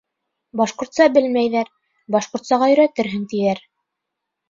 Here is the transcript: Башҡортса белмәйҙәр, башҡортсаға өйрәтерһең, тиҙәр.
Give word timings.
Башҡортса 0.61 1.07
белмәйҙәр, 1.19 1.71
башҡортсаға 2.17 2.73
өйрәтерһең, 2.75 3.33
тиҙәр. 3.37 3.67